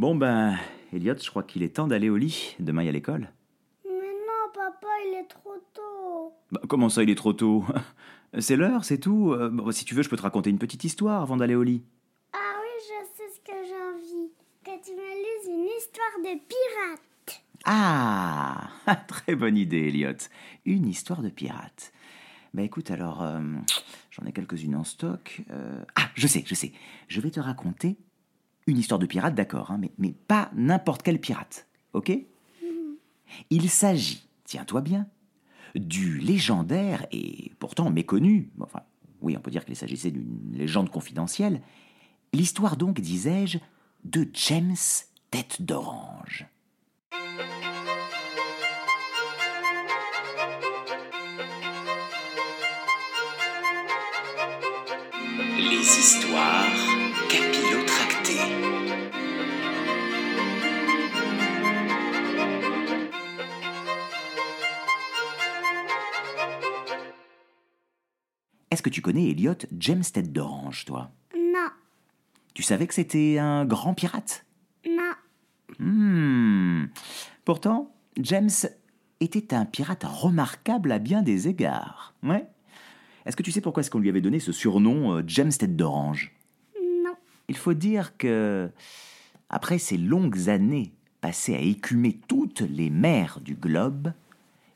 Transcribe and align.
Bon 0.00 0.14
ben, 0.14 0.56
Elliot, 0.94 1.12
je 1.22 1.28
crois 1.28 1.42
qu'il 1.42 1.62
est 1.62 1.76
temps 1.76 1.86
d'aller 1.86 2.08
au 2.08 2.16
lit. 2.16 2.56
Demain, 2.58 2.82
il 2.82 2.86
y 2.86 2.88
a 2.88 2.92
l'école. 2.92 3.28
Mais 3.84 3.90
non, 3.90 4.50
papa, 4.54 4.86
il 5.06 5.18
est 5.18 5.28
trop 5.28 5.58
tôt. 5.74 6.32
Bah, 6.50 6.62
comment 6.70 6.88
ça, 6.88 7.02
il 7.02 7.10
est 7.10 7.14
trop 7.14 7.34
tôt? 7.34 7.66
C'est 8.38 8.56
l'heure, 8.56 8.86
c'est 8.86 8.96
tout. 8.96 9.32
Euh, 9.32 9.50
bon, 9.50 9.70
si 9.72 9.84
tu 9.84 9.94
veux, 9.94 10.02
je 10.02 10.08
peux 10.08 10.16
te 10.16 10.22
raconter 10.22 10.48
une 10.48 10.58
petite 10.58 10.84
histoire 10.84 11.20
avant 11.20 11.36
d'aller 11.36 11.54
au 11.54 11.62
lit. 11.62 11.82
Ah 12.32 12.38
oui, 12.62 12.68
je 12.80 13.04
sais 13.14 13.28
ce 13.34 13.40
que 13.40 13.52
j'ai 13.66 13.74
envie. 13.74 14.30
Que 14.64 14.82
tu 14.82 14.92
me 14.92 15.02
lises 15.02 15.48
une 15.48 15.66
histoire 15.76 16.16
de 16.20 16.38
pirate. 16.48 17.42
Ah 17.66 18.70
Très 19.06 19.34
bonne 19.34 19.58
idée, 19.58 19.88
Elliot. 19.88 20.16
Une 20.64 20.86
histoire 20.86 21.20
de 21.20 21.28
pirate. 21.28 21.92
Bah 22.54 22.62
écoute, 22.62 22.90
alors, 22.90 23.22
euh, 23.22 23.40
j'en 24.12 24.24
ai 24.24 24.32
quelques-unes 24.32 24.76
en 24.76 24.84
stock. 24.84 25.42
Euh, 25.50 25.84
Ah, 25.94 26.08
je 26.14 26.26
sais, 26.26 26.42
je 26.46 26.54
sais. 26.54 26.72
Je 27.08 27.20
vais 27.20 27.30
te 27.30 27.40
raconter 27.40 27.98
une 28.66 28.78
histoire 28.78 28.98
de 28.98 29.06
pirate, 29.06 29.34
d'accord, 29.34 29.70
hein, 29.70 29.78
mais, 29.78 29.90
mais 29.98 30.12
pas 30.12 30.50
n'importe 30.54 31.02
quel 31.02 31.20
pirate, 31.20 31.66
ok? 31.92 32.12
Il 33.50 33.70
s'agit, 33.70 34.28
tiens-toi 34.44 34.80
bien, 34.80 35.06
du 35.74 36.18
légendaire 36.18 37.06
et 37.12 37.52
pourtant 37.58 37.90
méconnu, 37.90 38.50
enfin, 38.60 38.80
oui, 39.20 39.36
on 39.36 39.40
peut 39.40 39.50
dire 39.50 39.64
qu'il 39.64 39.76
s'agissait 39.76 40.10
d'une 40.10 40.52
légende 40.52 40.90
confidentielle, 40.90 41.60
l'histoire 42.32 42.76
donc, 42.76 43.00
disais-je, 43.00 43.58
de 44.04 44.28
James 44.32 44.76
Tête 45.30 45.62
d'Orange. 45.62 46.46
Les 55.58 55.98
histoires 55.98 56.99
capillotractées. 57.30 58.40
Est-ce 68.70 68.82
que 68.82 68.90
tu 68.90 69.02
connais 69.02 69.30
Elliot 69.30 69.54
James 69.78 70.02
Tête 70.02 70.32
d'Orange, 70.32 70.84
toi? 70.84 71.10
Non, 71.36 71.68
Tu 72.54 72.62
savais 72.62 72.86
que 72.86 72.94
c'était 72.94 73.38
un 73.38 73.64
grand 73.64 73.94
pirate? 73.94 74.44
Non. 74.86 75.12
Hmm. 75.78 76.86
Pourtant, 77.44 77.94
James 78.16 78.50
était 79.20 79.54
un 79.54 79.64
pirate 79.64 80.04
remarquable 80.04 80.92
à 80.92 80.98
bien 80.98 81.22
des 81.22 81.48
égards. 81.48 82.14
Ouais? 82.22 82.46
Est-ce 83.24 83.36
que 83.36 83.42
tu 83.42 83.52
sais 83.52 83.60
pourquoi 83.60 83.82
est-ce 83.82 83.90
qu'on 83.90 83.98
lui 83.98 84.08
avait 84.08 84.20
donné 84.20 84.40
ce 84.40 84.52
surnom 84.52 85.16
euh, 85.16 85.22
James 85.26 85.52
Tête 85.52 85.76
d'Orange? 85.76 86.32
Il 87.50 87.56
faut 87.56 87.74
dire 87.74 88.16
que, 88.16 88.70
après 89.48 89.78
ces 89.78 89.96
longues 89.96 90.48
années 90.48 90.92
passées 91.20 91.56
à 91.56 91.58
écumer 91.58 92.20
toutes 92.28 92.60
les 92.60 92.90
mers 92.90 93.40
du 93.40 93.56
globe, 93.56 94.12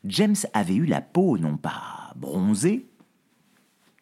James 0.03 0.35
avait 0.53 0.75
eu 0.75 0.85
la 0.85 0.99
peau 0.99 1.37
non 1.37 1.55
pas 1.55 2.11
bronzée, 2.17 2.85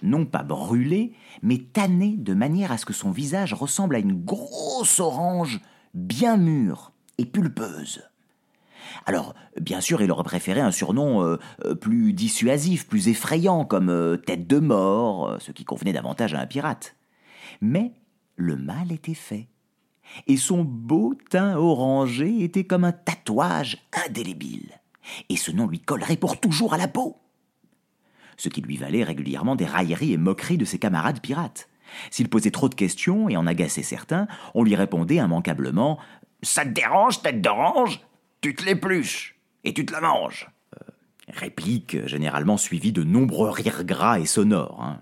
non 0.01 0.25
pas 0.25 0.41
brûlée, 0.41 1.13
mais 1.43 1.59
tannée 1.59 2.15
de 2.17 2.33
manière 2.33 2.71
à 2.71 2.79
ce 2.79 2.87
que 2.87 2.93
son 2.93 3.11
visage 3.11 3.53
ressemble 3.53 3.95
à 3.95 3.99
une 3.99 4.25
grosse 4.25 4.99
orange 4.99 5.61
bien 5.93 6.37
mûre 6.37 6.93
et 7.19 7.27
pulpeuse. 7.27 8.01
Alors, 9.05 9.35
bien 9.61 9.81
sûr, 9.81 10.01
il 10.01 10.11
aurait 10.11 10.23
préféré 10.23 10.61
un 10.61 10.71
surnom 10.71 11.21
euh, 11.21 11.37
euh, 11.63 11.75
plus 11.75 12.11
dissuasif, 12.13 12.87
plus 12.87 13.07
effrayant, 13.07 13.65
comme 13.65 13.89
euh, 13.89 14.17
Tête 14.17 14.47
de 14.47 14.57
mort, 14.57 15.37
ce 15.39 15.51
qui 15.51 15.63
convenait 15.63 15.93
davantage 15.93 16.33
à 16.33 16.39
un 16.39 16.47
pirate. 16.47 16.95
Mais 17.61 17.93
le 18.35 18.55
mal 18.55 18.91
était 18.91 19.13
fait, 19.13 19.47
et 20.27 20.37
son 20.37 20.63
beau 20.63 21.15
teint 21.29 21.55
orangé 21.57 22.43
était 22.43 22.65
comme 22.65 22.83
un 22.83 22.91
tatouage 22.91 23.77
indélébile, 24.05 24.79
et 25.29 25.37
ce 25.37 25.51
nom 25.51 25.67
lui 25.67 25.79
collerait 25.79 26.17
pour 26.17 26.39
toujours 26.39 26.73
à 26.73 26.77
la 26.77 26.87
peau. 26.87 27.17
Ce 28.37 28.49
qui 28.49 28.61
lui 28.61 28.77
valait 28.77 29.03
régulièrement 29.03 29.55
des 29.55 29.65
railleries 29.65 30.13
et 30.13 30.17
moqueries 30.17 30.57
de 30.57 30.65
ses 30.65 30.79
camarades 30.79 31.21
pirates. 31.21 31.69
S'il 32.09 32.29
posait 32.29 32.51
trop 32.51 32.69
de 32.69 32.75
questions 32.75 33.29
et 33.29 33.37
en 33.37 33.45
agaçait 33.45 33.83
certains, 33.83 34.27
on 34.55 34.63
lui 34.63 34.75
répondait 34.75 35.15
immanquablement 35.15 35.99
Ça 36.41 36.65
te 36.65 36.69
dérange, 36.69 37.21
tête 37.21 37.41
d'orange? 37.41 38.01
Tu 38.41 38.55
te 38.55 38.65
l'épluches 38.65 39.35
et 39.63 39.73
tu 39.73 39.85
te 39.85 39.93
la 39.93 40.01
manges. 40.01 40.49
Euh, 40.75 40.91
réplique 41.27 42.07
généralement 42.07 42.57
suivie 42.57 42.91
de 42.91 43.03
nombreux 43.03 43.49
rires 43.49 43.83
gras 43.83 44.19
et 44.19 44.25
sonores. 44.25 44.81
hein. 44.81 44.99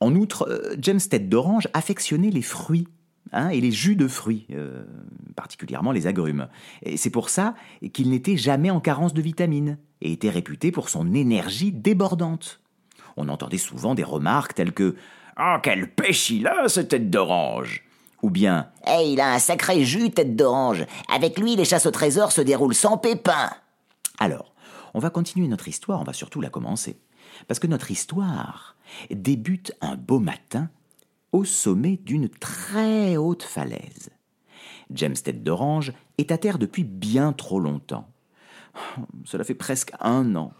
En 0.00 0.14
outre, 0.14 0.48
euh, 0.48 0.74
James 0.78 1.00
Tête 1.00 1.28
d'Orange 1.28 1.68
affectionnait 1.72 2.30
les 2.30 2.42
fruits 2.42 2.88
hein, 3.32 3.48
et 3.48 3.60
les 3.60 3.72
jus 3.72 3.96
de 3.96 4.08
fruits, 4.08 4.46
euh, 4.52 4.84
particulièrement 5.36 5.92
les 5.92 6.06
agrumes. 6.06 6.48
C'est 6.96 7.10
pour 7.10 7.30
ça 7.30 7.54
qu'il 7.92 8.10
n'était 8.10 8.36
jamais 8.36 8.70
en 8.70 8.80
carence 8.80 9.14
de 9.14 9.22
vitamines 9.22 9.78
et 10.02 10.12
était 10.12 10.30
réputé 10.30 10.70
pour 10.70 10.88
son 10.88 11.14
énergie 11.14 11.72
débordante. 11.72 12.60
On 13.16 13.28
entendait 13.28 13.58
souvent 13.58 13.94
des 13.94 14.04
remarques 14.04 14.54
telles 14.54 14.72
que 14.72 14.96
Ah, 15.36 15.60
quelle 15.62 15.90
pêche 15.90 16.30
il 16.30 16.46
a, 16.46 16.68
ce 16.68 16.80
tête 16.80 17.10
d'orange 17.10 17.82
Ou 18.22 18.30
bien 18.30 18.68
Eh, 18.86 19.12
il 19.12 19.20
a 19.20 19.32
un 19.32 19.38
sacré 19.38 19.84
jus, 19.84 20.10
tête 20.10 20.36
d'orange. 20.36 20.84
Avec 21.12 21.38
lui, 21.38 21.56
les 21.56 21.64
chasses 21.64 21.86
au 21.86 21.90
trésor 21.90 22.32
se 22.32 22.42
déroulent 22.42 22.74
sans 22.74 22.98
pépin. 22.98 23.50
Alors, 24.18 24.54
on 24.92 24.98
va 24.98 25.10
continuer 25.10 25.48
notre 25.48 25.68
histoire, 25.68 26.00
on 26.00 26.04
va 26.04 26.12
surtout 26.12 26.40
la 26.42 26.50
commencer. 26.50 26.98
Parce 27.48 27.60
que 27.60 27.66
notre 27.66 27.90
histoire 27.90 28.75
débute 29.10 29.72
un 29.80 29.96
beau 29.96 30.18
matin 30.18 30.70
au 31.32 31.44
sommet 31.44 31.98
d'une 32.04 32.28
très 32.28 33.16
haute 33.16 33.42
falaise. 33.42 34.10
James 34.90 35.14
Tête 35.14 35.42
d'Orange 35.42 35.92
est 36.18 36.30
à 36.30 36.38
terre 36.38 36.58
depuis 36.58 36.84
bien 36.84 37.32
trop 37.32 37.60
longtemps. 37.60 38.08
Cela 39.24 39.44
fait 39.44 39.54
presque 39.54 39.92
un 40.00 40.36
an 40.36 40.52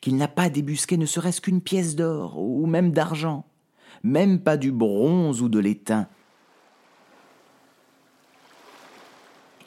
qu'il 0.00 0.16
n'a 0.16 0.28
pas 0.28 0.48
débusqué 0.48 0.96
ne 0.96 1.06
serait-ce 1.06 1.40
qu'une 1.40 1.60
pièce 1.60 1.94
d'or 1.94 2.38
ou 2.38 2.66
même 2.66 2.92
d'argent, 2.92 3.44
même 4.02 4.40
pas 4.40 4.56
du 4.56 4.72
bronze 4.72 5.42
ou 5.42 5.48
de 5.48 5.58
l'étain. 5.58 6.08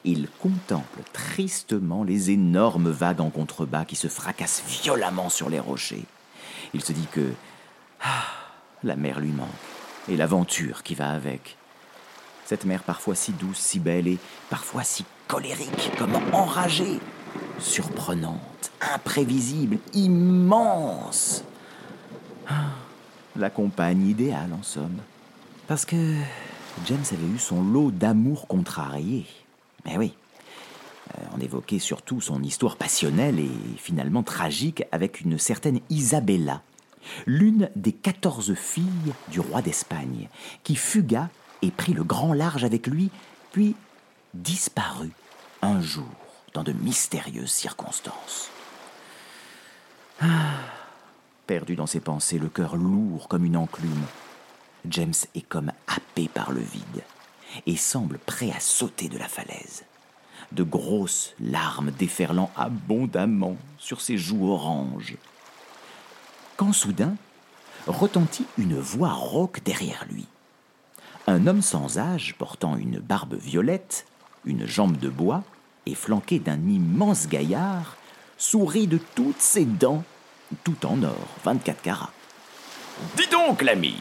Il 0.04 0.28
contemple 0.40 1.00
tristement 1.12 2.02
les 2.02 2.30
énormes 2.30 2.90
vagues 2.90 3.20
en 3.20 3.30
contrebas 3.30 3.84
qui 3.84 3.96
se 3.96 4.08
fracassent 4.08 4.64
violemment 4.66 5.28
sur 5.28 5.50
les 5.50 5.60
rochers. 5.60 6.04
Il 6.72 6.82
se 6.82 6.92
dit 6.92 7.06
que 7.12 7.32
ah, 8.02 8.24
la 8.82 8.96
mer 8.96 9.20
lui 9.20 9.32
manque 9.32 9.48
et 10.08 10.16
l'aventure 10.16 10.82
qui 10.82 10.94
va 10.94 11.10
avec. 11.10 11.56
Cette 12.44 12.64
mer 12.64 12.82
parfois 12.82 13.14
si 13.14 13.32
douce, 13.32 13.58
si 13.58 13.78
belle 13.78 14.08
et 14.08 14.18
parfois 14.48 14.82
si 14.82 15.04
colérique, 15.26 15.90
comme 15.98 16.16
enragée, 16.32 16.98
surprenante, 17.58 18.70
imprévisible, 18.80 19.78
immense. 19.92 21.44
Ah, 22.48 22.70
La 23.36 23.50
compagne 23.50 24.08
idéale 24.08 24.52
en 24.58 24.62
somme. 24.62 24.98
Parce 25.66 25.84
que 25.84 26.14
James 26.86 27.04
avait 27.12 27.26
eu 27.26 27.38
son 27.38 27.62
lot 27.62 27.90
d'amour 27.90 28.46
contrarié. 28.46 29.26
Mais 29.84 29.98
oui, 29.98 30.14
euh, 31.14 31.22
on 31.36 31.40
évoquait 31.40 31.78
surtout 31.78 32.20
son 32.20 32.42
histoire 32.42 32.76
passionnelle 32.76 33.38
et 33.38 33.50
finalement 33.76 34.22
tragique 34.22 34.84
avec 34.92 35.20
une 35.20 35.38
certaine 35.38 35.80
Isabella, 35.90 36.62
l'une 37.26 37.70
des 37.76 37.92
quatorze 37.92 38.54
filles 38.54 39.14
du 39.28 39.40
roi 39.40 39.62
d'Espagne, 39.62 40.28
qui 40.64 40.76
fugua 40.76 41.28
et 41.62 41.70
prit 41.70 41.92
le 41.92 42.04
grand 42.04 42.32
large 42.32 42.64
avec 42.64 42.86
lui, 42.86 43.10
puis 43.52 43.74
disparut 44.34 45.12
un 45.62 45.80
jour 45.80 46.04
dans 46.54 46.62
de 46.62 46.72
mystérieuses 46.72 47.50
circonstances. 47.50 48.50
Ah, 50.20 50.60
perdu 51.46 51.76
dans 51.76 51.86
ses 51.86 52.00
pensées, 52.00 52.38
le 52.38 52.48
cœur 52.48 52.76
lourd 52.76 53.28
comme 53.28 53.44
une 53.44 53.56
enclume, 53.56 54.06
James 54.88 55.14
est 55.34 55.42
comme 55.42 55.72
happé 55.86 56.28
par 56.28 56.52
le 56.52 56.60
vide 56.60 57.02
et 57.66 57.76
semble 57.76 58.18
prêt 58.18 58.50
à 58.50 58.60
sauter 58.60 59.08
de 59.08 59.18
la 59.18 59.28
falaise. 59.28 59.84
De 60.52 60.62
grosses 60.62 61.34
larmes 61.40 61.90
déferlant 61.90 62.50
abondamment 62.56 63.56
sur 63.78 64.00
ses 64.00 64.16
joues 64.16 64.48
oranges. 64.48 65.16
Quand 66.58 66.72
soudain 66.72 67.14
retentit 67.86 68.44
une 68.58 68.80
voix 68.80 69.12
rauque 69.12 69.62
derrière 69.62 70.04
lui. 70.10 70.26
Un 71.28 71.46
homme 71.46 71.62
sans 71.62 71.98
âge, 71.98 72.34
portant 72.36 72.76
une 72.76 72.98
barbe 72.98 73.36
violette, 73.36 74.06
une 74.44 74.66
jambe 74.66 74.96
de 74.96 75.08
bois 75.08 75.44
et 75.86 75.94
flanqué 75.94 76.40
d'un 76.40 76.58
immense 76.68 77.28
gaillard, 77.28 77.96
sourit 78.38 78.88
de 78.88 78.98
toutes 79.14 79.40
ses 79.40 79.66
dents, 79.66 80.02
tout 80.64 80.84
en 80.84 81.00
or, 81.04 81.28
24 81.44 81.80
carats. 81.80 82.10
Dis 83.16 83.28
donc, 83.30 83.62
l'ami, 83.62 83.94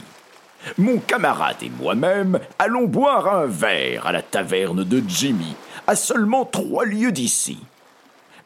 mon 0.80 0.98
camarade 0.98 1.62
et 1.62 1.69
moi-même 1.69 2.39
allons 2.57 2.88
boire 2.88 3.36
un 3.36 3.45
verre 3.45 4.07
à 4.07 4.12
la 4.12 4.24
taverne 4.24 4.83
de 4.83 5.04
Jimmy, 5.07 5.54
à 5.86 5.95
seulement 5.95 6.44
trois 6.44 6.86
lieues 6.86 7.12
d'ici. 7.12 7.59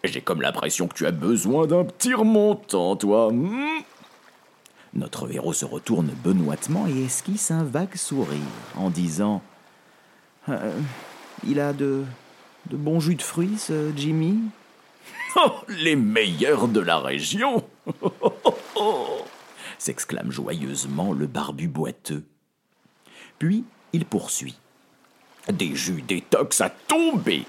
J'ai 0.03 0.19
comme 0.19 0.41
l'impression 0.41 0.89
que 0.89 0.95
tu 0.95 1.05
as 1.05 1.11
besoin 1.11 1.65
d'un 1.65 1.85
petit 1.85 2.13
remontant, 2.13 2.97
toi. 2.97 3.31
hmm? 3.31 3.83
Notre 4.93 5.31
héros 5.33 5.53
se 5.53 5.65
retourne 5.65 6.11
benoîtement 6.23 6.85
et 6.87 7.05
esquisse 7.05 7.51
un 7.51 7.63
vague 7.63 7.95
sourire 7.95 8.39
en 8.75 8.89
disant 8.89 9.41
Euh, 10.49 10.77
Il 11.47 11.59
a 11.59 11.71
de, 11.73 12.03
de 12.69 12.77
bons 12.77 12.99
jus 12.99 13.15
de 13.15 13.21
fruits, 13.21 13.57
ce 13.57 13.91
Jimmy? 13.95 14.39
Oh, 15.37 15.51
les 15.69 15.95
meilleurs 15.95 16.67
de 16.67 16.81
la 16.81 16.99
région 16.99 17.63
s'exclame 19.77 20.29
joyeusement 20.29 21.13
le 21.13 21.25
barbu 21.25 21.69
boiteux. 21.69 22.25
Puis 23.39 23.63
il 23.93 24.05
poursuit. 24.05 24.57
Des 25.51 25.73
jus 25.73 26.01
détox 26.01 26.59
à 26.59 26.69
tomber 26.69 27.45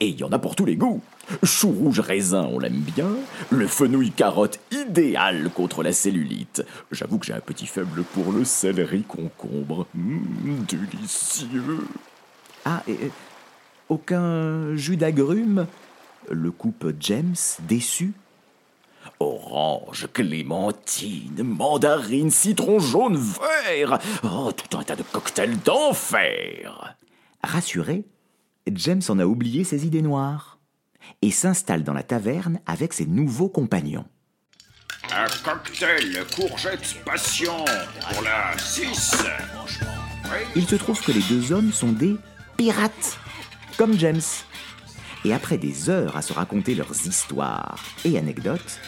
Et 0.00 0.08
il 0.08 0.18
y 0.18 0.24
en 0.24 0.32
a 0.32 0.38
pour 0.38 0.56
tous 0.56 0.64
les 0.64 0.76
goûts 0.76 1.00
Chou 1.44 1.70
rouge 1.70 2.00
raisin, 2.00 2.48
on 2.50 2.58
l'aime 2.58 2.80
bien. 2.80 3.10
Le 3.50 3.66
fenouil 3.66 4.10
carotte, 4.10 4.58
idéal 4.72 5.48
contre 5.54 5.82
la 5.82 5.92
cellulite. 5.92 6.64
J'avoue 6.90 7.18
que 7.18 7.26
j'ai 7.26 7.32
un 7.32 7.40
petit 7.40 7.66
faible 7.66 8.02
pour 8.02 8.32
le 8.32 8.44
céleri 8.44 9.02
concombre. 9.02 9.86
Mmh, 9.94 10.64
délicieux. 10.68 11.86
Ah, 12.64 12.82
et, 12.88 12.92
et, 12.92 13.12
aucun 13.88 14.74
jus 14.74 14.96
d'agrumes? 14.96 15.66
Le 16.28 16.50
coupe 16.50 16.92
James, 16.98 17.36
déçu. 17.60 18.12
Orange, 19.18 20.08
clémentine, 20.12 21.42
mandarine, 21.42 22.30
citron 22.30 22.78
jaune, 22.78 23.16
vert. 23.16 23.98
Oh, 24.24 24.50
tout 24.52 24.76
un 24.76 24.82
tas 24.82 24.96
de 24.96 25.02
cocktails 25.02 25.58
d'enfer. 25.64 26.96
Rassuré, 27.42 28.04
James 28.72 29.02
en 29.08 29.18
a 29.18 29.24
oublié 29.24 29.64
ses 29.64 29.86
idées 29.86 30.02
noires 30.02 30.58
et 31.22 31.30
s'installe 31.30 31.84
dans 31.84 31.92
la 31.92 32.02
taverne 32.02 32.60
avec 32.66 32.92
ses 32.92 33.06
nouveaux 33.06 33.48
compagnons. 33.48 34.04
Un 35.12 35.26
cocktail 35.42 36.24
courgette 36.34 37.02
passion 37.04 37.64
pour 38.12 38.22
la 38.22 38.56
6. 38.58 39.16
Il 40.54 40.66
se 40.66 40.76
trouve 40.76 41.00
que 41.02 41.12
les 41.12 41.22
deux 41.22 41.52
hommes 41.52 41.72
sont 41.72 41.92
des 41.92 42.16
pirates, 42.56 43.18
comme 43.76 43.98
James. 43.98 44.20
Et 45.24 45.34
après 45.34 45.58
des 45.58 45.90
heures 45.90 46.16
à 46.16 46.22
se 46.22 46.32
raconter 46.32 46.74
leurs 46.74 47.06
histoires 47.06 47.82
et 48.04 48.18
anecdotes, 48.18 48.80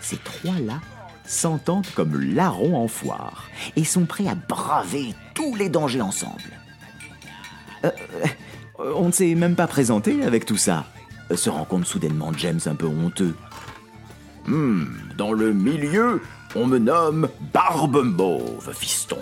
ces 0.00 0.18
trois-là 0.18 0.80
s'entendent 1.24 1.90
comme 1.94 2.20
larrons 2.20 2.76
en 2.76 2.88
foire 2.88 3.48
et 3.76 3.84
sont 3.84 4.04
prêts 4.04 4.28
à 4.28 4.34
braver 4.34 5.14
tous 5.34 5.54
les 5.54 5.68
dangers 5.68 6.00
ensemble. 6.00 6.58
Euh, 7.84 7.90
euh, 8.24 8.26
on 8.94 9.06
ne 9.06 9.12
s'est 9.12 9.34
même 9.34 9.56
pas 9.56 9.66
présenté 9.66 10.24
avec 10.24 10.44
tout 10.44 10.56
ça, 10.56 10.86
se 11.34 11.50
rend 11.50 11.64
compte 11.64 11.86
soudainement 11.86 12.32
James 12.36 12.60
un 12.66 12.74
peu 12.74 12.86
honteux. 12.86 13.34
Hmm, 14.46 14.84
dans 15.16 15.32
le 15.32 15.52
milieu, 15.52 16.22
on 16.54 16.66
me 16.66 16.78
nomme 16.78 17.28
Barbe 17.52 18.02
Mauve, 18.04 18.72
fiston. 18.72 19.18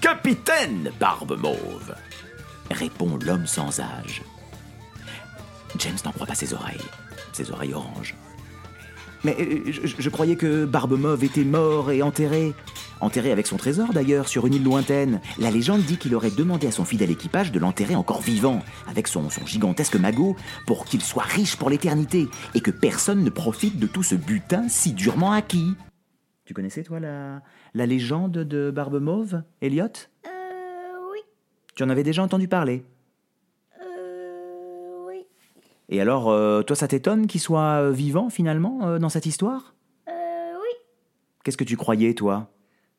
Capitaine 0.00 0.90
Barbe 1.00 1.38
Mauve, 1.38 1.94
répond 2.70 3.18
l'homme 3.24 3.46
sans 3.46 3.80
âge. 3.80 4.22
James 5.78 5.96
n'en 6.04 6.12
croit 6.12 6.26
pas 6.26 6.34
ses 6.34 6.54
oreilles, 6.54 6.80
ses 7.32 7.50
oreilles 7.50 7.74
oranges. 7.74 8.14
Mais 9.24 9.36
euh, 9.40 9.72
je, 9.72 9.94
je, 9.98 10.10
croyais 10.10 10.36
que 10.36 10.66
Barbe 10.66 10.98
Mauve 10.98 11.24
était 11.24 11.44
mort 11.44 11.90
et 11.90 12.02
enterré. 12.02 12.54
Enterré 13.00 13.32
avec 13.32 13.46
son 13.46 13.56
trésor 13.56 13.92
d'ailleurs, 13.92 14.28
sur 14.28 14.46
une 14.46 14.54
île 14.54 14.64
lointaine. 14.64 15.20
La 15.38 15.50
légende 15.50 15.82
dit 15.82 15.98
qu'il 15.98 16.14
aurait 16.14 16.30
demandé 16.30 16.66
à 16.66 16.72
son 16.72 16.84
fidèle 16.84 17.10
équipage 17.10 17.52
de 17.52 17.58
l'enterrer 17.58 17.96
encore 17.96 18.22
vivant, 18.22 18.60
avec 18.88 19.08
son, 19.08 19.30
son 19.30 19.44
gigantesque 19.46 19.96
magot, 19.96 20.36
pour 20.66 20.84
qu'il 20.84 21.02
soit 21.02 21.22
riche 21.24 21.56
pour 21.56 21.70
l'éternité, 21.70 22.28
et 22.54 22.60
que 22.60 22.70
personne 22.70 23.22
ne 23.22 23.30
profite 23.30 23.78
de 23.78 23.86
tout 23.86 24.02
ce 24.02 24.14
butin 24.14 24.68
si 24.68 24.92
durement 24.92 25.32
acquis. 25.32 25.74
Tu 26.46 26.54
connaissais, 26.54 26.82
toi, 26.82 27.00
la, 27.00 27.40
la 27.72 27.86
légende 27.86 28.32
de 28.32 28.70
Barbe 28.70 29.00
Mauve, 29.00 29.42
Elliot? 29.62 29.84
Euh, 30.26 31.10
oui. 31.12 31.18
Tu 31.74 31.82
en 31.82 31.88
avais 31.88 32.02
déjà 32.02 32.22
entendu 32.22 32.48
parler? 32.48 32.84
Euh, 33.80 35.06
oui. 35.08 35.24
Et 35.88 36.00
alors, 36.00 36.30
euh, 36.30 36.62
toi, 36.62 36.76
ça 36.76 36.86
t'étonne 36.86 37.26
qu'il 37.26 37.40
soit 37.40 37.80
euh, 37.80 37.90
vivant, 37.90 38.28
finalement, 38.28 38.86
euh, 38.86 38.98
dans 38.98 39.08
cette 39.08 39.24
histoire? 39.24 39.74
Euh, 40.08 40.52
oui. 40.54 40.68
Qu'est-ce 41.44 41.56
que 41.56 41.64
tu 41.64 41.78
croyais, 41.78 42.12
toi 42.12 42.50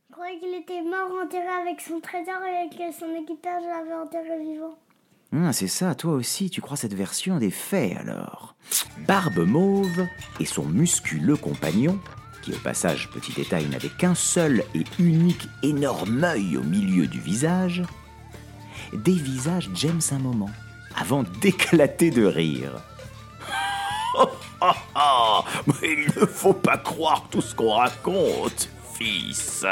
Je 0.09 0.13
croyais 0.13 0.39
qu'il 0.39 0.55
était 0.55 0.81
mort 0.95 1.23
enterré 1.23 1.47
avec 1.61 1.81
son 1.81 1.99
trésor 1.99 2.41
et 2.43 2.69
que 2.69 2.91
son 2.97 3.13
équipage 3.21 3.63
l'avait 3.63 3.93
enterré 3.93 4.39
vivant. 4.39 4.77
Ah, 5.33 5.51
c'est 5.51 5.67
ça, 5.67 5.95
toi 5.95 6.13
aussi, 6.13 6.49
tu 6.49 6.61
crois 6.61 6.77
cette 6.77 6.93
version 6.93 7.37
des 7.37 7.51
faits 7.51 7.97
alors. 7.97 8.55
Barbe 8.99 9.39
Mauve 9.39 10.05
et 10.39 10.45
son 10.45 10.65
musculeux 10.65 11.35
compagnon, 11.35 11.99
qui 12.41 12.53
au 12.53 12.57
passage, 12.57 13.09
petit 13.09 13.33
détail, 13.33 13.65
n'avait 13.67 13.89
qu'un 13.89 14.15
seul 14.15 14.63
et 14.73 14.83
unique 14.99 15.47
énorme 15.63 16.23
œil 16.23 16.57
au 16.57 16.63
milieu 16.63 17.07
du 17.07 17.19
visage, 17.19 17.83
dévisagent 18.93 19.71
James 19.73 20.01
un 20.11 20.19
moment, 20.19 20.51
avant 20.95 21.23
d'éclater 21.41 22.11
de 22.11 22.25
rire. 22.25 22.71
Ah 24.61 24.75
ah 24.95 25.43
Mais 25.67 25.93
il 25.93 26.21
ne 26.21 26.25
faut 26.25 26.53
pas 26.53 26.77
croire 26.77 27.25
tout 27.29 27.41
ce 27.41 27.53
qu'on 27.53 27.73
raconte, 27.73 28.69
fils. 28.93 29.65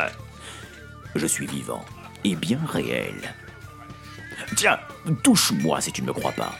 Je 1.16 1.28
suis 1.28 1.46
vivant 1.46 1.84
et 2.24 2.36
bien 2.36 2.60
réel. 2.66 3.34
Tiens, 4.56 4.80
touche-moi 5.24 5.82
si 5.82 5.92
tu 5.92 6.02
ne 6.02 6.08
me 6.08 6.14
crois 6.14 6.32
pas. 6.32 6.58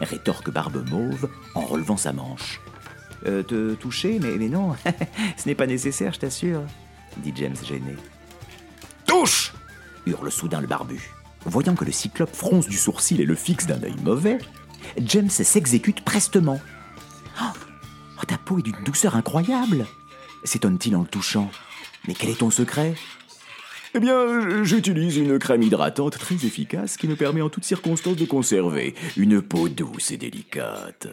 Rétorque 0.00 0.50
Barbe 0.50 0.88
Mauve 0.90 1.28
en 1.54 1.60
relevant 1.60 1.96
sa 1.96 2.12
manche. 2.12 2.60
Euh, 3.26 3.42
te 3.42 3.74
toucher 3.74 4.18
mais, 4.18 4.36
non, 4.48 4.74
ce 5.36 5.46
n'est 5.46 5.54
pas 5.54 5.66
nécessaire, 5.66 6.12
je 6.12 6.20
t'assure, 6.20 6.62
dit 7.18 7.32
James 7.36 7.56
gêné. 7.64 7.94
Touche 9.06 9.52
hurle 10.06 10.32
soudain 10.32 10.60
le 10.60 10.66
barbu. 10.66 11.12
Voyant 11.44 11.74
que 11.74 11.84
le 11.84 11.92
cyclope 11.92 12.34
fronce 12.34 12.68
du 12.68 12.76
sourcil 12.76 13.20
et 13.20 13.26
le 13.26 13.34
fixe 13.36 13.66
d'un 13.66 13.82
œil 13.82 13.96
mauvais, 14.02 14.38
James 14.98 15.30
s'exécute 15.30 16.04
prestement. 16.04 16.60
Oh, 17.40 17.44
oh, 18.20 18.24
ta 18.26 18.38
peau 18.38 18.58
est 18.58 18.62
d'une 18.62 18.82
douceur 18.84 19.14
incroyable 19.14 19.86
s'étonne-t-il 20.44 20.96
en 20.96 21.02
le 21.02 21.06
touchant. 21.06 21.50
Mais 22.06 22.14
quel 22.14 22.30
est 22.30 22.38
ton 22.38 22.50
secret? 22.50 22.94
Eh 23.94 24.00
bien, 24.00 24.64
j'utilise 24.64 25.18
une 25.18 25.38
crème 25.38 25.62
hydratante 25.62 26.18
très 26.18 26.34
efficace 26.34 26.96
qui 26.96 27.06
me 27.08 27.14
permet 27.14 27.42
en 27.42 27.50
toutes 27.50 27.64
circonstances 27.64 28.16
de 28.16 28.24
conserver 28.24 28.94
une 29.18 29.42
peau 29.42 29.68
douce 29.68 30.12
et 30.12 30.16
délicate. 30.16 31.08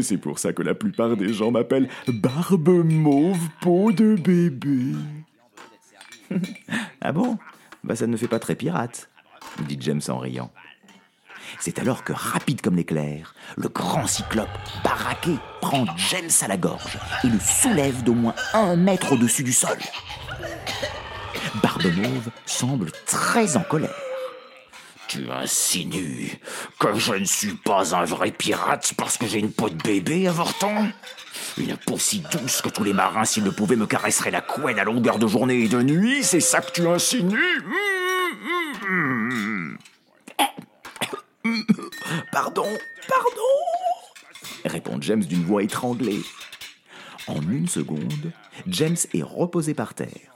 C'est 0.00 0.18
pour 0.18 0.40
ça 0.40 0.52
que 0.52 0.62
la 0.62 0.74
plupart 0.74 1.16
des 1.16 1.32
gens 1.32 1.52
m'appellent 1.52 1.88
Barbe 2.08 2.84
Mauve 2.84 3.48
Peau 3.60 3.92
de 3.92 4.16
Bébé. 4.16 4.94
Ah 7.00 7.12
bon? 7.12 7.38
Bah 7.82 7.96
ça 7.96 8.06
ne 8.06 8.16
fait 8.16 8.28
pas 8.28 8.38
très 8.38 8.54
pirate, 8.54 9.08
dit 9.66 9.78
James 9.80 10.02
en 10.08 10.18
riant. 10.18 10.50
C'est 11.58 11.78
alors 11.78 12.04
que, 12.04 12.12
rapide 12.12 12.60
comme 12.60 12.76
l'éclair, 12.76 13.34
le 13.56 13.68
grand 13.68 14.06
cyclope, 14.06 14.48
baraqué, 14.84 15.32
prend 15.60 15.86
James 16.10 16.30
à 16.42 16.48
la 16.48 16.56
gorge 16.56 16.98
et 17.24 17.28
le 17.28 17.40
soulève 17.40 18.04
d'au 18.04 18.14
moins 18.14 18.34
un 18.54 18.76
mètre 18.76 19.12
au-dessus 19.12 19.42
du 19.42 19.52
sol. 19.52 19.78
Barbe 21.82 21.96
Mauve 21.96 22.30
semble 22.44 22.92
très 23.06 23.56
en 23.56 23.62
colère. 23.62 23.94
Tu 25.08 25.30
insinues 25.30 26.38
que 26.78 26.94
je 26.98 27.14
ne 27.14 27.24
suis 27.24 27.54
pas 27.54 27.96
un 27.96 28.04
vrai 28.04 28.30
pirate 28.30 28.92
parce 28.96 29.16
que 29.16 29.26
j'ai 29.26 29.38
une 29.38 29.50
peau 29.50 29.70
de 29.70 29.82
bébé 29.82 30.28
avorton 30.28 30.92
Une 31.58 31.76
peau 31.76 31.98
si 31.98 32.20
douce 32.20 32.60
que 32.60 32.68
tous 32.68 32.84
les 32.84 32.92
marins, 32.92 33.24
s'ils 33.24 33.44
le 33.44 33.52
pouvaient, 33.52 33.76
me 33.76 33.86
caresseraient 33.86 34.30
la 34.30 34.42
couenne 34.42 34.78
à 34.78 34.84
longueur 34.84 35.18
de 35.18 35.26
journée 35.26 35.60
et 35.60 35.68
de 35.68 35.82
nuit 35.82 36.22
C'est 36.22 36.40
ça 36.40 36.60
que 36.60 36.70
tu 36.72 36.86
insinues? 36.86 37.62
Pardon, 42.32 42.66
pardon 43.08 43.40
répond 44.66 44.98
James 45.00 45.24
d'une 45.24 45.44
voix 45.44 45.62
étranglée. 45.62 46.20
En 47.26 47.40
une 47.40 47.68
seconde, 47.68 48.32
James 48.66 48.96
est 49.14 49.22
reposé 49.22 49.72
par 49.72 49.94
terre 49.94 50.29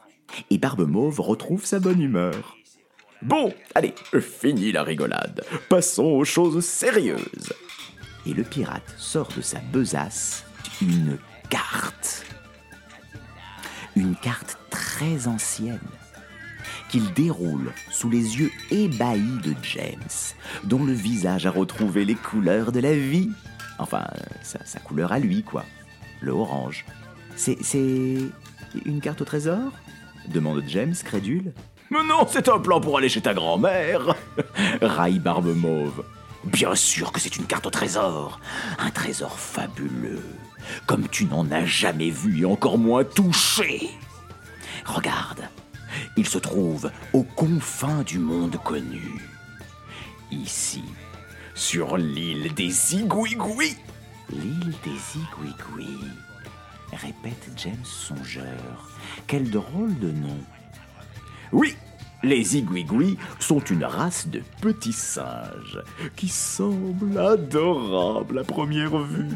et 0.51 0.59
Barbe 0.59 0.89
Mauve 0.89 1.21
retrouve 1.21 1.65
sa 1.65 1.81
bonne 1.81 2.01
humeur. 2.01 2.57
Bon, 3.23 3.55
allez, 3.75 3.95
fini 4.21 4.73
la 4.73 4.83
rigolade. 4.83 5.45
Passons 5.69 6.05
aux 6.05 6.25
choses 6.25 6.65
sérieuses. 6.65 7.53
Et 8.27 8.35
le 8.35 8.43
pirate 8.43 8.95
sort 8.99 9.29
de 9.37 9.43
sa 9.43 9.61
besace 9.61 10.45
une 10.83 11.19
carte. 11.51 12.25
Une 13.97 14.17
carte 14.17 14.59
très 14.71 15.29
ancienne 15.29 15.79
qu'il 16.89 17.13
déroule 17.13 17.73
sous 17.91 18.11
les 18.11 18.39
yeux 18.39 18.51
ébahis 18.71 19.41
de 19.43 19.55
James, 19.63 20.35
dont 20.65 20.85
le 20.85 20.93
visage 20.93 21.47
a 21.47 21.51
retrouvé 21.51 22.05
les 22.05 22.15
couleurs 22.15 22.73
de 22.73 22.81
la 22.81 22.95
vie. 22.95 23.31
Enfin, 23.79 24.05
sa, 24.43 24.79
couleur 24.81 25.13
à 25.13 25.19
lui, 25.19 25.43
quoi. 25.43 25.65
Le 26.21 26.33
orange. 26.33 26.85
C'est. 27.37 27.59
Une 28.85 29.01
carte 29.01 29.23
au 29.23 29.25
trésor? 29.25 29.73
Demande 30.29 30.63
James, 30.67 30.95
crédule. 31.05 31.53
Mais 31.91 32.03
non, 32.05 32.27
c'est 32.29 32.49
un 32.49 32.59
plan 32.59 32.81
pour 32.81 32.99
aller 32.99 33.09
chez 33.09 33.21
ta 33.21 33.35
grand-mère 33.35 34.17
Raille 34.83 35.19
Barbe 35.19 35.55
Mauve. 35.55 36.05
Bien 36.45 36.75
sûr 36.75 37.13
que 37.13 37.21
c'est 37.21 37.37
une 37.37 37.47
carte 37.47 37.67
au 37.67 37.71
trésor. 37.71 38.41
Un 38.79 38.91
trésor 38.91 39.39
fabuleux. 39.39 40.23
Comme 40.87 41.09
tu 41.09 41.27
n'en 41.27 41.51
as 41.51 41.65
jamais 41.65 42.11
vu 42.11 42.43
et 42.43 42.45
encore 42.45 42.79
moins 42.79 43.05
touché. 43.05 43.91
Regarde, 44.85 45.49
il 46.17 46.27
se 46.27 46.39
trouve 46.39 46.91
aux 47.13 47.23
confins 47.23 48.03
du 48.03 48.19
monde 48.19 48.57
connu. 48.63 49.21
Ici, 50.31 50.83
sur 51.55 51.97
l'île 51.97 52.53
des 52.55 52.97
Igouigouis. 52.97 53.77
L'île 54.31 54.75
des 54.85 55.21
Igouigouis, 55.21 55.99
répète 56.97 57.51
James 57.57 57.85
songeur. 57.85 58.91
Quel 59.27 59.51
drôle 59.51 59.99
de 59.99 60.11
nom. 60.11 60.39
Oui, 61.53 61.77
les 62.23 62.57
Igouigouis 62.57 63.19
sont 63.39 63.61
une 63.61 63.85
race 63.85 64.29
de 64.29 64.43
petits 64.61 64.93
singes 64.93 65.83
qui 66.17 66.29
semblent 66.29 67.19
adorables 67.19 68.39
à 68.39 68.45
première 68.45 68.99
vue. 68.99 69.29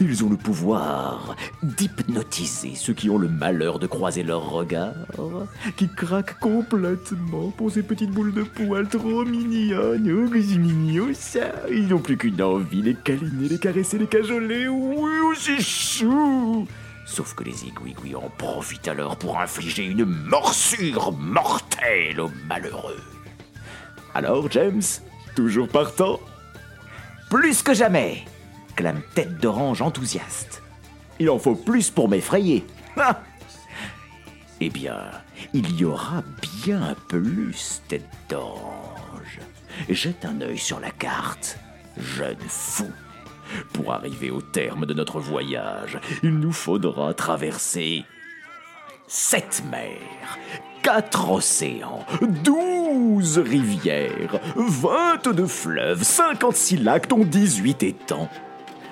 Ils 0.00 0.24
ont 0.24 0.30
le 0.30 0.36
pouvoir 0.36 1.36
d'hypnotiser 1.62 2.74
ceux 2.74 2.94
qui 2.94 3.10
ont 3.10 3.18
le 3.18 3.28
malheur 3.28 3.78
de 3.78 3.86
croiser 3.86 4.22
leur 4.22 4.50
regard, 4.50 4.94
qui 5.76 5.88
craquent 5.88 6.38
complètement 6.38 7.50
pour 7.50 7.70
ces 7.70 7.82
petites 7.82 8.10
boules 8.10 8.32
de 8.32 8.42
poils 8.42 8.88
trop 8.88 9.24
mignonnes. 9.24 10.30
Oh, 10.32 11.12
ça 11.12 11.52
Ils 11.70 11.88
n'ont 11.88 11.98
plus 11.98 12.16
qu'une 12.16 12.40
envie, 12.40 12.82
les 12.82 12.94
câliner, 12.94 13.48
les 13.48 13.58
caresser, 13.58 13.98
les 13.98 14.06
cajoler. 14.06 14.68
Oui, 14.68 15.10
oh, 15.24 15.32
c'est 15.36 15.60
chou 15.60 16.66
Sauf 17.04 17.34
que 17.34 17.44
les 17.44 17.66
igouigouis 17.66 18.16
en 18.16 18.28
profitent 18.36 18.88
alors 18.88 19.16
pour 19.16 19.38
infliger 19.38 19.84
une 19.84 20.04
morsure 20.04 21.12
mortelle 21.12 22.20
aux 22.20 22.30
malheureux. 22.48 23.00
Alors, 24.14 24.50
James, 24.50 24.82
toujours 25.36 25.68
partant? 25.68 26.18
Plus 27.30 27.62
que 27.62 27.74
jamais 27.74 28.24
clame 28.76 29.00
Tête 29.14 29.38
d'Orange 29.38 29.82
enthousiaste. 29.82 30.62
Il 31.18 31.30
en 31.30 31.38
faut 31.38 31.56
plus 31.56 31.90
pour 31.90 32.08
m'effrayer. 32.08 32.64
Ah 32.96 33.22
eh 34.60 34.70
bien, 34.70 35.10
il 35.52 35.78
y 35.78 35.84
aura 35.84 36.22
bien 36.64 36.94
plus, 37.08 37.82
Tête 37.88 38.08
d'Orange. 38.28 39.40
Jette 39.90 40.24
un 40.24 40.40
œil 40.40 40.56
sur 40.56 40.80
la 40.80 40.90
carte, 40.90 41.58
jeune 41.98 42.36
fou. 42.48 42.90
Pour 43.74 43.92
arriver 43.92 44.30
au 44.30 44.40
terme 44.40 44.86
de 44.86 44.94
notre 44.94 45.20
voyage, 45.20 45.98
il 46.22 46.38
nous 46.38 46.52
faudra 46.52 47.12
traverser 47.12 48.04
sept 49.06 49.62
mers, 49.70 50.38
quatre 50.82 51.30
océans, 51.30 52.06
douze 52.42 53.38
rivières, 53.38 54.40
vingt-deux 54.56 55.46
fleuves, 55.46 56.02
cinquante-six 56.02 56.78
lacs, 56.78 57.08
dont 57.08 57.24
dix-huit 57.24 57.82
étangs. 57.82 58.30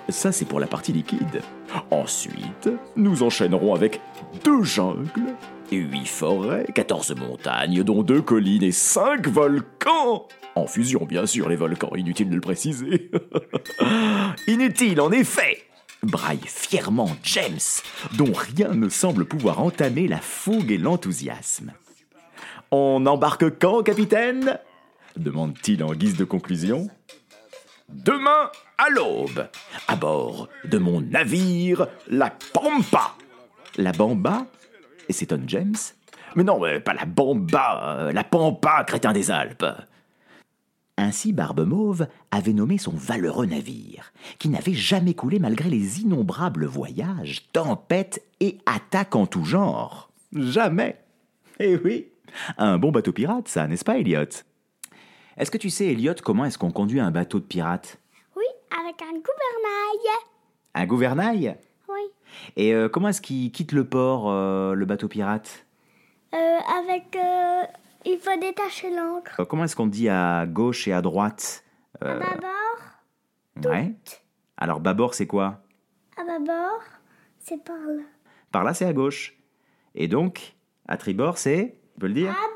Ça, 0.09 0.33
c'est 0.33 0.45
pour 0.45 0.61
la 0.61 0.67
partie 0.67 0.93
liquide. 0.93 1.43
Ensuite, 1.91 2.69
nous 2.97 3.23
enchaînerons 3.23 3.75
avec 3.75 4.01
deux 4.45 4.63
jungles, 4.63 5.35
huit 5.73 6.07
forêts, 6.07 6.67
quatorze 6.75 7.15
montagnes, 7.17 7.83
dont 7.83 8.03
deux 8.03 8.23
collines 8.23 8.63
et 8.63 8.73
cinq 8.73 9.29
volcans. 9.29 10.29
En 10.55 10.67
fusion, 10.67 11.05
bien 11.05 11.27
sûr, 11.27 11.49
les 11.49 11.57
volcans, 11.57 11.91
inutile 11.97 12.29
de 12.29 12.35
le 12.35 12.41
préciser. 12.41 13.11
inutile, 14.47 15.01
en 15.01 15.11
effet 15.11 15.65
braille 16.05 16.41
fièrement 16.45 17.09
James, 17.23 17.59
dont 18.17 18.33
rien 18.33 18.75
ne 18.75 18.89
semble 18.89 19.25
pouvoir 19.25 19.61
entamer 19.61 20.07
la 20.07 20.19
fougue 20.19 20.71
et 20.71 20.79
l'enthousiasme. 20.79 21.73
On 22.71 23.07
embarque 23.07 23.59
quand, 23.59 23.83
capitaine? 23.83 24.59
demande-t-il 25.17 25.83
en 25.85 25.95
guise 25.95 26.17
de 26.17 26.25
conclusion. 26.25 26.89
Demain 27.95 28.51
à 28.77 28.91
l'aube, 28.91 29.49
à 29.87 29.95
bord 29.95 30.49
de 30.65 30.79
mon 30.79 31.01
navire, 31.01 31.87
la 32.09 32.31
Pampa. 32.53 33.15
La 33.77 33.93
Bamba 33.93 34.47
s'étonne 35.09 35.45
James. 35.49 35.77
Mais 36.35 36.43
non, 36.43 36.61
pas 36.85 36.95
la 36.95 37.05
Bamba, 37.05 37.99
euh, 37.99 38.13
la 38.13 38.25
Pampa, 38.25 38.83
crétin 38.85 39.13
des 39.13 39.31
Alpes. 39.31 39.65
Ainsi 40.97 41.33
Barbe 41.33 41.65
Mauve 41.65 42.09
avait 42.33 42.53
nommé 42.53 42.79
son 42.79 42.93
valeureux 42.93 43.47
navire, 43.47 44.13
qui 44.41 44.49
n'avait 44.49 44.75
jamais 44.75 45.15
coulé 45.15 45.39
malgré 45.39 45.71
les 45.71 46.01
innombrables 46.01 46.67
voyages, 46.67 47.49
tempêtes 47.53 48.25
et 48.41 48.59
attaques 48.67 49.15
en 49.15 49.27
tout 49.27 49.45
genre. 49.45 50.11
Jamais. 50.33 50.99
Eh 51.61 51.77
oui, 51.77 52.09
un 52.59 52.77
bon 52.77 52.91
bateau 52.91 53.13
pirate, 53.13 53.47
ça, 53.47 53.69
n'est-ce 53.69 53.85
pas, 53.85 53.99
Elliot 53.99 54.25
Est-ce 55.37 55.51
que 55.51 55.59
tu 55.59 55.71
sais, 55.71 55.87
Elliot, 55.89 56.15
comment 56.23 56.45
est-ce 56.45 56.59
qu'on 56.59 56.71
conduit 56.71 57.01
un 57.01 57.11
bateau 57.11 57.41
de 57.41 57.45
pirate 57.45 57.99
Oui, 58.37 58.45
avec 58.71 59.01
un 59.03 59.13
gouvernail. 59.13 60.19
Un 60.75 60.87
gouvernail? 60.87 61.57
Oui. 61.89 62.01
Et 62.57 62.75
euh, 62.75 62.89
comment 62.89 63.09
est-ce 63.09 63.21
qu'il 63.21 63.51
quitte 63.53 63.73
le 63.73 63.85
port, 63.85 64.31
euh, 64.31 64.75
le 64.75 64.85
bateau 64.85 65.09
pirate? 65.09 65.67
Euh, 66.35 66.59
Avec 66.81 67.17
il 68.07 68.19
faut 68.19 68.39
détacher 68.39 68.91
l'encre. 68.91 69.41
Euh, 69.41 69.45
comment 69.45 69.65
est-ce 69.65 69.75
qu'on 69.77 69.87
dit 69.87 70.09
à 70.09 70.45
gauche 70.47 70.87
et 70.89 70.93
à 70.93 71.01
droite 71.01 71.65
euh... 72.03 72.21
À 72.21 72.35
bâbord 72.35 73.73
Ouais. 73.73 73.93
Alors 74.57 74.81
bâbord, 74.81 75.15
c'est 75.15 75.27
quoi? 75.27 75.63
À 76.19 76.25
bâbord, 76.25 76.83
c'est 77.39 77.63
par 77.65 77.77
là. 77.77 78.03
Par 78.53 78.63
là, 78.65 78.75
c'est 78.75 78.85
à 78.85 78.93
gauche. 78.93 79.37
Et 79.95 80.07
donc, 80.07 80.55
à 80.87 80.97
tribord, 80.97 81.39
c'est 81.39 81.77
Tu 81.95 82.01
peux 82.01 82.07
le 82.09 82.15
dire? 82.15 82.31
À. 82.31 82.54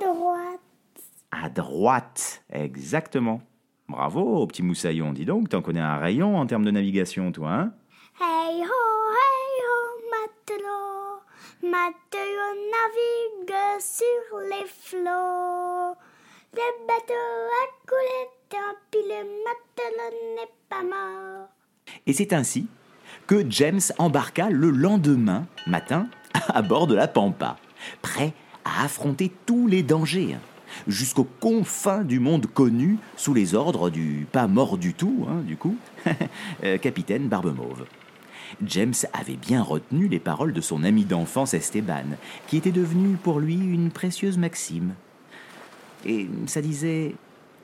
À 1.41 1.49
droite, 1.49 2.43
exactement. 2.53 3.41
Bravo, 3.89 4.45
petit 4.49 4.63
moussaillon. 4.63 5.13
Dis 5.13 5.25
donc, 5.25 5.49
t'en 5.49 5.63
connais 5.63 5.81
un 5.81 5.99
rayon 5.99 6.37
en 6.37 6.47
termes 6.47 6.65
de 6.65 6.71
navigation, 6.73 7.31
toi, 7.31 7.53
hein? 7.53 7.73
Hey 8.21 8.61
ho, 8.61 8.81
hey 9.15 9.63
ho, 9.63 9.79
matelot. 10.11 11.23
Matelot 11.63 12.55
navigue 12.75 13.81
sur 13.81 14.39
les 14.51 14.67
flots. 14.67 15.97
Le 16.55 16.87
bateau 16.89 17.15
a 17.15 17.87
coulé, 17.87 18.29
tant 18.49 18.75
pis 18.91 18.99
le 19.07 19.23
matelot 19.45 20.17
n'est 20.35 20.53
pas 20.69 20.83
mort. 20.83 21.49
Et 22.07 22.15
c'est 22.15 22.33
ainsi 22.33 22.67
que 23.29 23.49
James 23.49 23.81
embarqua 23.99 24.51
le 24.51 24.71
lendemain 24.71 25.47
matin 25.69 26.09
à 26.49 26.63
bord 26.63 26.89
de 26.89 26.97
la 26.97 27.07
Pampa, 27.07 27.59
prêt 28.03 28.33
à 28.65 28.85
affronter 28.85 29.31
tous 29.47 29.69
les 29.69 29.85
dangers, 29.85 30.37
jusqu'aux 30.87 31.29
confins 31.41 32.05
du 32.05 32.21
monde 32.21 32.47
connu 32.47 32.99
sous 33.17 33.35
les 33.35 33.55
ordres 33.55 33.91
du 33.91 34.27
pas 34.31 34.47
mort 34.47 34.79
du 34.79 34.95
tout, 34.95 35.27
hein, 35.29 35.43
du 35.47 35.57
coup, 35.57 35.77
euh, 36.65 36.79
capitaine 36.79 37.29
Barbe 37.29 37.55
Mauve. 37.57 37.85
James 38.65 38.95
avait 39.13 39.37
bien 39.37 39.63
retenu 39.63 40.09
les 40.09 40.19
paroles 40.19 40.53
de 40.53 40.61
son 40.61 40.85
ami 40.85 41.05
d'enfance 41.05 41.55
Esteban, 41.55 42.17
qui 42.47 42.57
était 42.57 42.73
devenu 42.73 43.17
pour 43.17 43.41
lui 43.41 43.55
une 43.55 43.91
précieuse 43.91 44.39
maxime. 44.39 44.95
Et 46.07 46.29
ça 46.47 46.63
disait 46.63 47.15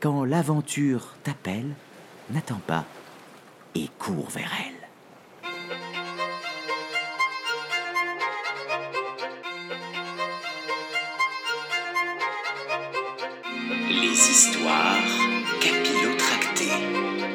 Quand 0.01 0.25
l'aventure 0.25 1.15
t'appelle, 1.23 1.75
n'attends 2.31 2.61
pas 2.67 2.85
et 3.75 3.89
cours 3.99 4.31
vers 4.31 4.51
elle. 4.67 4.74
Les 14.01 14.31
histoires 14.31 15.07
capillotractées. 15.61 17.34